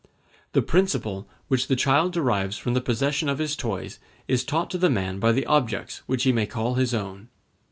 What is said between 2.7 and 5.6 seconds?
the possession of his toys is taught to the man by the